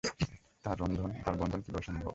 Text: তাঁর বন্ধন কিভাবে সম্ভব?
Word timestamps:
তাঁর 0.63 0.75
বন্ধন 1.39 1.59
কিভাবে 1.65 1.83
সম্ভব? 1.83 2.09